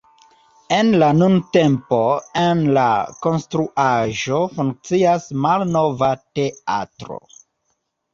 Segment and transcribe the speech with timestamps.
[0.75, 1.99] En la nuntempo
[2.43, 2.85] en la
[3.25, 7.21] konstruaĵo funkcias Malnova Teatro.